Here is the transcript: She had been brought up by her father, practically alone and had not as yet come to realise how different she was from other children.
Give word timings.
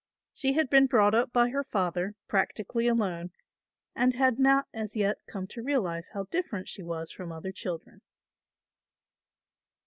She 0.33 0.53
had 0.53 0.67
been 0.67 0.87
brought 0.87 1.13
up 1.13 1.31
by 1.31 1.49
her 1.49 1.63
father, 1.63 2.15
practically 2.27 2.87
alone 2.87 3.29
and 3.95 4.15
had 4.15 4.39
not 4.39 4.67
as 4.73 4.95
yet 4.95 5.17
come 5.27 5.45
to 5.49 5.61
realise 5.61 6.09
how 6.15 6.23
different 6.23 6.67
she 6.67 6.81
was 6.81 7.11
from 7.11 7.31
other 7.31 7.51
children. 7.51 8.01